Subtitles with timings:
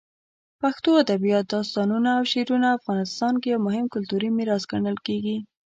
[0.61, 5.37] پښتو ادبیات، داستانونه، او شعرونه افغانستان کې یو مهم کلتوري میراث ګڼل کېږي.